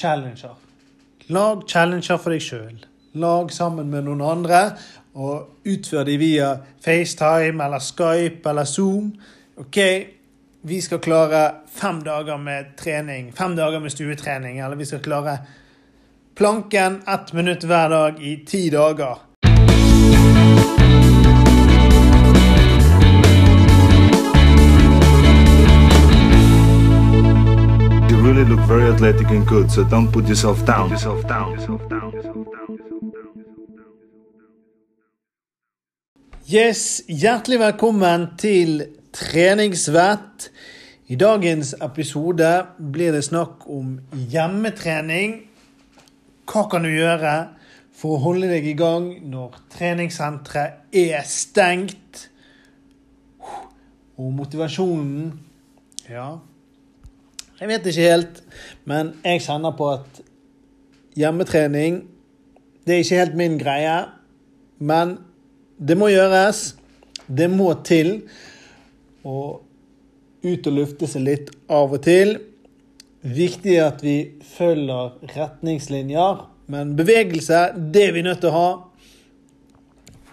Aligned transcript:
challenger. 0.00 0.56
Lag 1.30 1.66
challenger 1.68 2.18
for 2.18 2.34
deg 2.34 2.42
sjøl. 2.44 2.80
Lag 3.20 3.52
sammen 3.52 3.90
med 3.92 4.06
noen 4.06 4.22
andre, 4.24 4.62
og 5.18 5.66
utfør 5.66 6.06
de 6.06 6.16
via 6.20 6.50
FaceTime 6.82 7.64
eller 7.64 7.82
Skype 7.82 8.48
eller 8.48 8.68
Zoom. 8.68 9.10
OK, 9.60 9.78
vi 10.62 10.80
skal 10.80 11.02
klare 11.02 11.42
fem 11.74 12.02
dager 12.06 12.38
med 12.40 12.76
trening, 12.78 13.32
fem 13.36 13.56
dager 13.58 13.82
med 13.82 13.92
stuetrening, 13.92 14.60
eller 14.60 14.78
vi 14.78 14.88
skal 14.88 15.02
klare 15.04 15.38
planken 16.38 17.02
ett 17.08 17.32
minutt 17.32 17.66
hver 17.66 17.90
dag 17.92 18.22
i 18.22 18.36
ti 18.46 18.68
dager. 18.72 19.29
Really 28.30 28.48
look 28.48 28.60
very 28.60 28.88
athletic 28.92 29.28
and 29.30 29.46
good, 29.46 29.70
so 29.70 29.82
don't 29.82 30.12
put 30.12 30.28
yourself 30.28 30.64
down. 30.64 30.90
Yourself 30.90 31.26
down. 31.26 31.58
Yes, 36.46 37.02
hjertelig 37.08 37.58
velkommen 37.58 38.28
til 38.38 38.84
Treningsvett. 39.12 40.50
I 41.10 41.16
dagens 41.18 41.74
episode 41.82 42.50
blir 42.78 43.16
det 43.16 43.24
snakk 43.26 43.66
om 43.66 43.96
hjemmetrening. 44.14 45.34
Hva 46.46 46.68
kan 46.70 46.86
du 46.86 46.90
gjøre 46.92 47.34
for 47.90 48.14
å 48.14 48.22
holde 48.28 48.52
deg 48.52 48.68
i 48.70 48.76
gang 48.78 49.08
når 49.32 49.58
treningssenteret 49.74 50.94
er 50.94 51.26
stengt? 51.26 52.28
Og 54.20 54.30
motivasjonen 54.38 55.32
Ja, 56.10 56.40
jeg 57.60 57.68
vet 57.68 57.86
ikke 57.90 58.08
helt, 58.08 58.40
men 58.88 59.12
jeg 59.24 59.42
kjenner 59.44 59.76
på 59.76 59.90
at 59.98 60.22
hjemmetrening 61.18 62.00
det 62.86 62.94
er 62.94 63.02
ikke 63.04 63.18
helt 63.20 63.34
min 63.38 63.58
greie. 63.60 63.96
Men 64.80 65.18
det 65.78 65.96
må 66.00 66.08
gjøres. 66.10 66.74
Det 67.28 67.50
må 67.52 67.72
til. 67.86 68.22
Og 69.22 69.60
ut 70.42 70.66
og 70.70 70.74
lufte 70.74 71.08
seg 71.10 71.26
litt 71.26 71.52
av 71.70 71.92
og 71.92 72.00
til. 72.06 72.38
Viktig 73.20 73.76
at 73.84 74.00
vi 74.02 74.16
følger 74.56 75.12
retningslinjer. 75.36 76.46
Men 76.72 76.96
bevegelse, 76.96 77.66
det 77.76 78.08
er 78.08 78.16
vi 78.16 78.24
nødt 78.24 78.40
til 78.42 78.50
å 78.50 78.56
ha. 78.56 78.70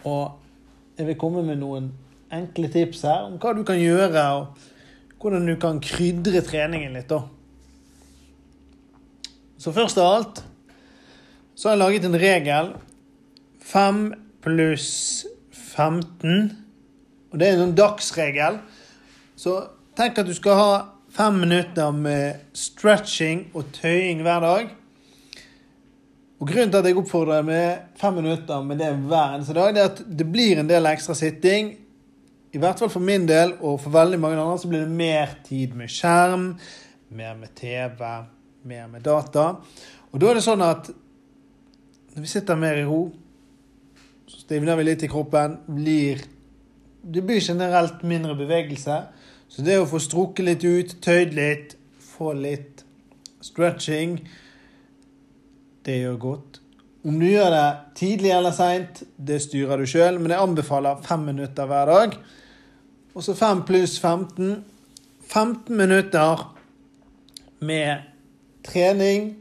Og 0.08 0.98
jeg 0.98 1.12
vil 1.12 1.20
komme 1.20 1.44
med 1.44 1.60
noen 1.60 1.92
enkle 2.34 2.72
tips 2.72 3.04
her 3.08 3.28
om 3.28 3.38
hva 3.42 3.54
du 3.56 3.64
kan 3.68 3.80
gjøre, 3.80 4.24
og 4.40 4.77
hvordan 5.22 5.48
du 5.50 5.56
kan 5.60 5.80
krydre 5.84 6.42
treningen 6.46 6.94
litt. 6.94 7.10
da. 7.10 7.24
Så 9.58 9.74
først 9.74 9.98
av 9.98 10.14
alt 10.14 10.44
så 11.58 11.70
har 11.70 11.76
jeg 11.76 11.82
laget 11.82 12.06
en 12.06 12.20
regel. 12.22 12.68
5 13.66 14.02
pluss 14.46 15.26
15. 15.52 16.52
Og 17.32 17.40
det 17.40 17.48
er 17.48 17.64
en 17.64 17.74
dagsregel. 17.76 18.60
Så 19.36 19.56
tenk 19.98 20.22
at 20.22 20.30
du 20.30 20.36
skal 20.38 20.60
ha 20.60 20.76
fem 21.18 21.40
minutter 21.42 21.92
med 21.96 22.46
stretching 22.54 23.48
og 23.58 23.72
tøying 23.74 24.22
hver 24.22 24.46
dag. 24.46 24.70
Og 26.38 26.46
Grunnen 26.52 26.70
til 26.70 26.78
at 26.78 26.86
jeg 26.86 26.98
oppfordrer 27.00 27.40
deg 27.40 27.50
med 27.50 27.98
fem 27.98 28.20
minutter 28.22 28.62
med 28.62 28.78
det 28.78 28.92
hver 29.10 29.36
eneste 29.40 29.56
dag, 29.58 29.74
det 29.74 29.82
er 29.82 29.90
at 29.90 30.02
det 30.20 30.28
blir 30.30 30.62
en 30.62 30.70
del 30.70 30.86
ekstra 30.86 31.16
sitting. 31.18 31.74
I 32.58 32.62
hvert 32.64 32.80
fall 32.82 32.90
for 32.90 33.06
min 33.06 33.28
del, 33.30 33.54
og 33.62 33.78
for 33.84 33.94
veldig 33.94 34.18
mange 34.18 34.40
andre, 34.42 34.58
så 34.58 34.70
blir 34.72 34.82
det 34.82 34.98
mer 34.98 35.36
tid 35.46 35.76
med 35.78 35.92
skjerm, 35.94 36.48
mer 37.14 37.36
med 37.38 37.54
TV, 37.56 38.02
mer 38.66 38.88
med 38.90 39.04
data. 39.06 39.52
Og 40.10 40.22
da 40.22 40.32
er 40.32 40.40
det 40.40 40.46
sånn 40.48 40.64
at 40.66 40.90
når 42.16 42.26
vi 42.26 42.32
sitter 42.32 42.58
mer 42.58 42.80
i 42.82 42.88
ro, 42.88 43.04
så 44.26 44.42
stivner 44.42 44.80
vi 44.80 44.88
litt 44.88 45.06
i 45.06 45.12
kroppen. 45.12 45.60
Blir, 45.70 46.24
det 47.06 47.22
blir 47.28 47.44
generelt 47.46 48.02
mindre 48.02 48.34
bevegelse. 48.40 48.98
Så 49.48 49.62
det 49.62 49.78
å 49.78 49.86
få 49.88 50.02
strukket 50.02 50.48
litt 50.48 50.66
ut, 50.66 50.96
tøyd 51.06 51.38
litt, 51.38 51.78
få 52.02 52.34
litt 52.36 52.82
stretching, 53.46 54.18
det 55.86 56.00
gjør 56.02 56.18
godt. 56.26 56.60
Om 57.08 57.22
du 57.22 57.28
gjør 57.30 57.54
det 57.54 57.68
tidlig 58.02 58.34
eller 58.34 58.56
seint, 58.56 59.06
det 59.16 59.38
styrer 59.46 59.78
du 59.78 59.86
sjøl, 59.88 60.18
men 60.18 60.34
jeg 60.34 60.44
anbefaler 60.44 61.06
fem 61.06 61.30
minutter 61.30 61.70
hver 61.70 61.94
dag. 61.94 62.18
Og 63.18 63.24
så 63.24 63.34
5 63.34 63.64
pluss 63.66 64.00
15. 64.00 64.66
15 65.26 65.78
minutter 65.78 66.58
med 67.60 68.04
trening. 68.66 69.32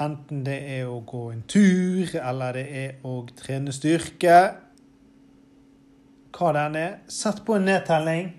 Enten 0.00 0.44
det 0.46 0.58
er 0.76 0.84
å 0.86 1.00
gå 1.02 1.24
en 1.32 1.40
tur, 1.50 2.12
eller 2.14 2.54
det 2.54 2.62
er 2.82 3.02
å 3.02 3.16
trene 3.34 3.74
styrke. 3.74 4.36
Hva 6.30 6.52
den 6.54 6.78
er. 6.78 6.94
Sett 7.10 7.42
på 7.42 7.58
en 7.58 7.66
nedtelling. 7.66 8.30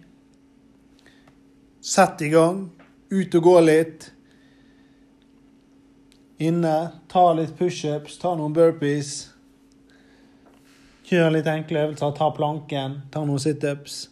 Sett 1.83 2.23
i 2.23 2.31
gang. 2.31 2.69
Ut 3.11 3.35
og 3.41 3.43
gå 3.43 3.57
litt. 3.65 4.07
Inne. 6.39 6.77
Ta 7.11 7.27
litt 7.35 7.57
pushups, 7.59 8.15
ta 8.23 8.37
noen 8.39 8.55
burpees. 8.55 9.33
Gjør 11.11 11.33
litt 11.33 11.47
enkle 11.51 11.81
øvelser. 11.85 12.13
Ta 12.15 12.29
planken, 12.31 13.01
ta 13.11 13.23
noen 13.27 13.41
situps. 13.43 14.05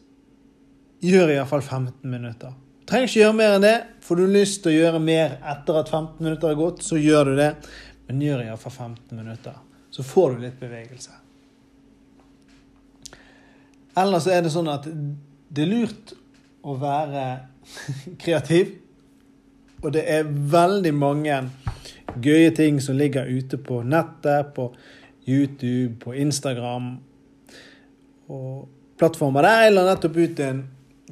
Gjør 0.99 1.31
iallfall 1.31 1.63
15 1.63 2.11
minutter. 2.11 2.51
Trenger 2.89 3.07
ikke 3.07 3.21
gjøre 3.21 3.37
mer 3.37 3.55
enn 3.55 3.63
det. 3.63 3.77
Får 4.03 4.19
du 4.19 4.25
lyst 4.33 4.63
til 4.63 4.73
å 4.73 4.75
gjøre 4.75 4.99
mer 5.03 5.37
etter 5.39 5.79
at 5.79 5.91
15 5.93 6.19
minutter 6.25 6.51
har 6.51 6.59
gått, 6.59 6.83
så 6.83 6.99
gjør 6.99 7.31
du 7.31 7.33
det. 7.39 7.53
Men 8.09 8.23
gjør 8.25 8.43
iallfall 8.43 8.73
15 8.73 9.15
minutter. 9.15 9.55
Så 9.95 10.03
får 10.03 10.35
du 10.35 10.43
litt 10.43 10.59
bevegelse. 10.59 11.15
Ellers 13.99 14.27
er 14.27 14.43
det 14.43 14.51
sånn 14.53 14.69
at 14.71 14.85
det 14.89 15.63
er 15.63 15.71
lurt 15.71 16.13
å 16.67 16.75
være 16.81 17.25
kreativ. 18.21 18.75
Og 19.79 19.93
det 19.95 20.03
er 20.11 20.27
veldig 20.27 20.95
mange 20.97 21.41
gøye 22.19 22.51
ting 22.57 22.81
som 22.83 22.97
ligger 22.99 23.29
ute 23.29 23.59
på 23.61 23.83
nettet, 23.87 24.51
på 24.55 24.71
YouTube, 25.29 25.99
på 26.03 26.13
Instagram 26.17 26.97
og 28.29 28.69
plattformer 28.99 29.45
der. 29.45 29.63
Jeg 29.65 29.75
la 29.75 29.85
nettopp 29.87 30.17
ut 30.17 30.41
en 30.45 30.63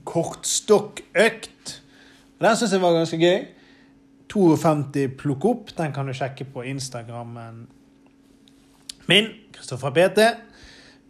kortstokkøkt. 0.08 1.78
Den 2.42 2.58
syns 2.58 2.76
jeg 2.76 2.84
var 2.84 2.98
ganske 2.98 3.20
gøy. 3.22 3.48
52 4.32 5.08
plukk 5.18 5.48
opp. 5.48 5.74
Den 5.78 5.94
kan 5.96 6.08
du 6.08 6.16
sjekke 6.16 6.46
på 6.52 6.66
Instagrammen 6.68 7.66
min, 9.08 9.30
Kristoffer 9.56 9.94
PT, 9.96 10.24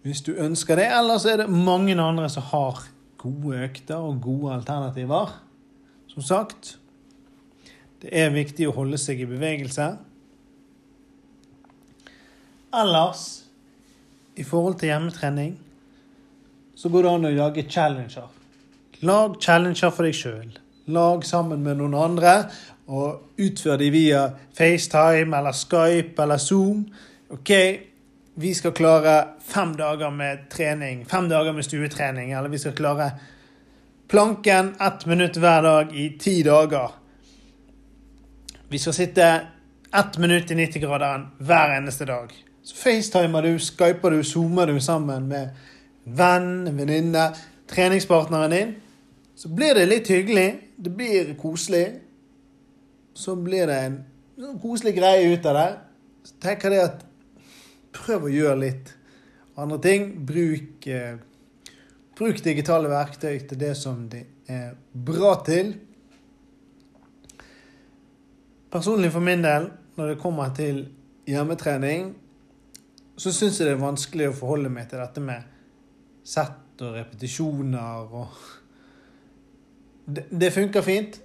hvis 0.06 0.22
du 0.22 0.36
ønsker 0.38 0.78
det. 0.78 0.86
Ellers 0.94 1.26
er 1.26 1.42
det 1.42 1.50
mange 1.50 1.96
andre 1.98 2.30
som 2.30 2.46
har 2.52 2.84
gode 3.18 3.58
økter 3.66 3.98
og 3.98 4.22
gode 4.22 4.54
alternativer. 4.54 5.34
Som 6.08 6.22
sagt, 6.22 6.76
det 8.02 8.14
er 8.14 8.30
viktig 8.36 8.68
å 8.70 8.76
holde 8.78 9.00
seg 9.02 9.24
i 9.24 9.30
bevegelse. 9.30 9.96
Ellers, 12.76 13.44
i 14.36 14.44
forhold 14.44 14.80
til 14.80 14.92
hjemmetrening, 14.92 15.60
så 16.76 16.90
går 16.90 17.04
det 17.04 17.12
an 17.12 17.28
å 17.30 17.34
lage 17.34 17.64
challenger. 17.72 18.28
Lag 19.08 19.38
challenger 19.42 19.94
for 19.94 20.08
deg 20.08 20.18
sjøl. 20.18 20.50
Lag 20.92 21.24
sammen 21.26 21.64
med 21.64 21.80
noen 21.80 21.96
andre, 21.98 22.34
og 22.88 23.40
utfør 23.44 23.80
de 23.80 23.90
via 23.92 24.24
FaceTime 24.56 25.36
eller 25.38 25.56
Skype 25.56 26.24
eller 26.24 26.40
Zoom. 26.40 26.86
OK, 27.34 27.52
vi 28.40 28.54
skal 28.54 28.76
klare 28.76 29.16
fem 29.44 29.74
dager 29.80 30.12
med 30.14 30.48
trening, 30.52 31.06
fem 31.10 31.28
dager 31.30 31.56
med 31.56 31.66
stuetrening, 31.66 32.32
eller 32.34 32.52
vi 32.52 32.62
skal 32.62 32.76
klare 32.78 33.12
planken 34.08 34.76
ett 34.80 35.06
minutt 35.06 35.38
hver 35.38 35.62
dag 35.64 35.96
i 35.96 36.10
ti 36.20 36.42
dager. 36.44 36.92
Vi 38.68 38.80
skal 38.80 38.94
sitte 38.94 39.48
ett 39.94 40.18
minutt 40.18 40.52
i 40.52 40.56
90-graderen 40.56 41.28
hver 41.40 41.78
eneste 41.78 42.06
dag. 42.06 42.32
Så 42.68 42.76
facetimer 42.76 43.42
du, 43.42 43.54
skyper 43.60 44.12
du, 44.12 44.24
zoomer 44.28 44.68
du 44.68 44.80
sammen 44.84 45.30
med 45.30 45.56
venn, 46.04 46.66
venninne, 46.76 47.30
treningspartneren 47.72 48.52
din. 48.52 48.74
Så 49.40 49.48
blir 49.56 49.78
det 49.78 49.86
litt 49.88 50.12
hyggelig. 50.12 50.50
Det 50.76 50.92
blir 50.92 51.32
koselig. 51.40 51.86
Så 53.16 53.38
blir 53.40 53.72
det 53.72 53.78
en 53.86 53.96
sånn 54.36 54.60
koselig 54.60 54.98
greie 54.98 55.32
ut 55.32 55.48
av 55.48 55.56
det. 55.62 55.70
Så 56.28 56.36
tenker 56.44 56.76
jeg 56.76 56.90
at 56.90 57.08
prøv 57.96 58.28
å 58.28 58.34
gjøre 58.36 58.60
litt 58.66 58.94
andre 59.56 59.80
ting. 59.88 60.12
Bruk, 60.28 60.92
eh, 60.92 61.16
bruk 62.20 62.44
digitale 62.44 62.92
verktøy 62.92 63.48
til 63.48 63.64
det 63.64 63.74
som 63.80 64.10
de 64.12 64.26
er 64.52 64.76
bra 64.92 65.38
til. 65.48 65.72
Personlig 68.76 69.16
for 69.16 69.24
min 69.24 69.48
del, 69.48 69.72
når 69.96 70.16
det 70.18 70.24
kommer 70.28 70.52
til 70.52 70.90
hjemmetrening, 71.32 72.18
så 73.18 73.34
syns 73.34 73.60
jeg 73.60 73.68
det 73.68 73.76
er 73.76 73.82
vanskelig 73.82 74.30
å 74.30 74.38
forholde 74.38 74.72
meg 74.72 74.90
til 74.92 75.02
dette 75.02 75.24
med 75.24 75.56
sett 76.28 76.84
og 76.86 76.98
repetisjoner 77.00 78.14
og 78.14 78.46
Det, 80.08 80.24
det 80.32 80.54
funker 80.56 80.82
fint. 80.86 81.18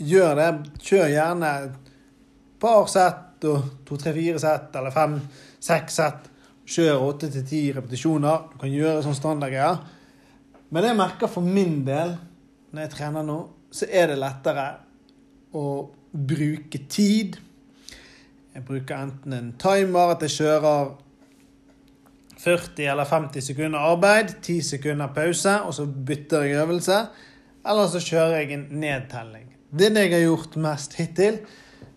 Gjør 0.00 0.38
det. 0.38 0.46
Kjør 0.80 1.10
gjerne 1.12 1.48
et 1.66 1.90
par 2.62 2.86
sett 2.88 3.44
og 3.44 3.66
to, 3.84 3.98
tre, 4.00 4.14
fire 4.16 4.40
sett 4.40 4.78
eller 4.80 4.94
fem, 4.94 5.18
seks 5.60 5.98
sett. 6.00 6.30
Kjør 6.64 7.04
åtte 7.10 7.28
til 7.28 7.44
ti 7.44 7.60
repetisjoner. 7.76 8.46
Du 8.54 8.62
kan 8.62 8.72
gjøre 8.72 9.02
sånn 9.04 9.18
standardgreier. 9.18 9.82
Men 10.72 10.88
jeg 10.88 10.96
merker 10.96 11.28
for 11.28 11.44
min 11.44 11.82
del 11.84 12.16
når 12.72 12.86
jeg 12.86 12.94
trener 12.96 13.26
nå, 13.28 13.38
så 13.68 13.90
er 13.92 14.08
det 14.10 14.16
lettere 14.22 14.64
å 15.52 15.66
bruke 16.10 16.80
tid. 16.88 17.36
Jeg 18.54 18.64
bruker 18.64 19.04
enten 19.04 19.36
en 19.36 19.52
timer, 19.60 20.14
at 20.14 20.24
jeg 20.24 20.38
kjører 20.38 20.94
40 22.44 22.86
eller 22.92 23.08
50 23.08 23.46
sekunder 23.48 23.78
arbeid, 23.78 24.34
10 24.42 24.60
sekunder 24.62 25.12
pause, 25.16 25.60
og 25.64 25.74
så 25.74 25.86
bytter 25.86 26.42
jeg 26.44 26.62
øvelse. 26.62 26.98
Eller 27.64 27.86
så 27.88 28.00
kjører 28.04 28.36
jeg 28.42 28.52
en 28.52 28.66
nedtelling. 28.70 29.46
Det 29.72 29.86
er 29.88 29.94
det 29.94 30.02
jeg 30.04 30.12
har 30.12 30.26
gjort 30.26 30.56
mest 30.60 30.98
hittil. 31.00 31.38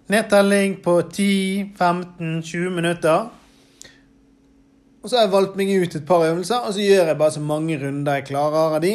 Nedtelling 0.08 0.78
på 0.84 1.00
10-15-20 1.02 2.70
minutter. 2.70 3.28
Og 5.04 5.10
så 5.10 5.18
har 5.18 5.28
jeg 5.28 5.32
valgt 5.32 5.58
meg 5.60 5.74
ut 5.76 5.96
et 5.96 6.08
par 6.08 6.24
øvelser, 6.26 6.64
og 6.68 6.74
så 6.74 6.84
gjør 6.84 7.12
jeg 7.12 7.18
bare 7.20 7.36
så 7.36 7.44
mange 7.44 7.78
runder 7.80 8.18
jeg 8.18 8.30
klarer 8.32 8.78
av 8.78 8.82
de. 8.84 8.94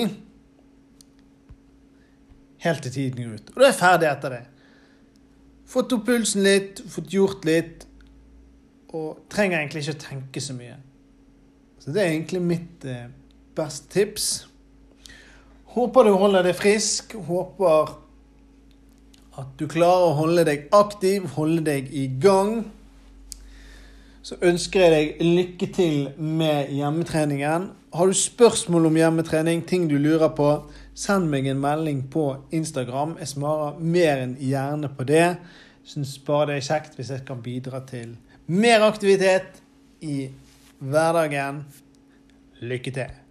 Helt 2.65 2.83
til 2.83 2.93
tiden 2.93 3.25
går 3.25 3.35
ut. 3.35 3.53
Og 3.55 3.61
da 3.61 3.67
er 3.67 3.71
jeg 3.71 3.79
ferdig 3.79 4.09
etter 4.11 4.35
det. 4.37 4.43
Fått 5.73 5.93
opp 5.97 6.05
pulsen 6.09 6.45
litt, 6.45 6.83
fått 6.93 7.13
gjort 7.13 7.47
litt, 7.49 7.87
og 8.93 9.23
trenger 9.33 9.61
egentlig 9.61 9.85
ikke 9.85 9.97
å 9.97 10.03
tenke 10.03 10.43
så 10.45 10.57
mye. 10.57 10.77
Så 11.83 11.91
det 11.91 11.99
er 12.03 12.13
egentlig 12.13 12.39
mitt 12.47 12.85
eh, 12.87 13.09
beste 13.59 13.89
tips. 13.91 14.27
Håper 15.75 16.07
du 16.07 16.13
holder 16.15 16.47
deg 16.47 16.55
frisk. 16.55 17.17
Håper 17.27 17.97
at 19.41 19.49
du 19.59 19.65
klarer 19.67 20.13
å 20.13 20.19
holde 20.21 20.45
deg 20.47 20.69
aktiv, 20.77 21.27
holde 21.35 21.65
deg 21.67 21.89
i 21.91 22.05
gang. 22.23 22.61
Så 24.23 24.39
ønsker 24.47 24.85
jeg 24.85 24.93
deg 24.95 25.25
lykke 25.27 25.69
til 25.75 25.97
med 26.23 26.71
hjemmetreningen. 26.71 27.73
Har 27.99 28.07
du 28.07 28.15
spørsmål 28.15 28.87
om 28.93 29.01
hjemmetrening, 29.01 29.65
ting 29.67 29.89
du 29.91 29.97
lurer 29.99 30.31
på, 30.37 30.53
send 30.95 31.27
meg 31.33 31.49
en 31.51 31.65
melding 31.65 32.05
på 32.13 32.29
Instagram. 32.55 33.17
Jeg 33.19 33.33
svarer 33.33 33.83
mer 33.83 34.23
enn 34.23 34.37
gjerne 34.39 34.93
på 34.95 35.09
det. 35.11 35.33
Syns 35.83 36.15
bare 36.23 36.53
det 36.53 36.61
er 36.61 36.69
kjekt 36.69 36.95
hvis 36.95 37.11
jeg 37.11 37.27
kan 37.27 37.43
bidra 37.43 37.83
til 37.91 38.15
mer 38.47 38.87
aktivitet 38.87 39.59
i 40.07 40.29
hverdagen. 40.83 41.65
Lykke 42.63 42.91
til. 42.91 43.22